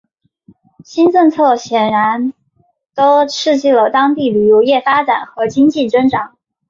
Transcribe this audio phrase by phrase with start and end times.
[0.83, 2.33] 新政策显着
[2.95, 6.35] 地刺激了当地旅游业发展和经济增长。